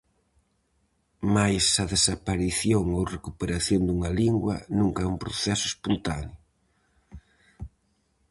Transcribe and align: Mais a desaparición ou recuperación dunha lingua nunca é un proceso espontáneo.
Mais 1.35 1.65
a 1.83 1.85
desaparición 1.93 2.83
ou 2.97 3.03
recuperación 3.15 3.81
dunha 3.83 4.09
lingua 4.21 4.55
nunca 4.79 4.99
é 5.05 5.07
un 5.13 5.17
proceso 5.23 5.65
espontáneo. 5.73 6.37